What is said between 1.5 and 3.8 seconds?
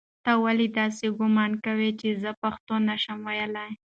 کاوه چې زه پښتو نه شم ویلی؟